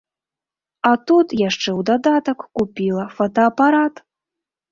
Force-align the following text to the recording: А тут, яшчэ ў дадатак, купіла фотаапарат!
А 0.91 0.93
тут, 1.09 1.27
яшчэ 1.41 1.69
ў 1.71 1.81
дадатак, 1.91 2.39
купіла 2.59 3.05
фотаапарат! 3.19 3.95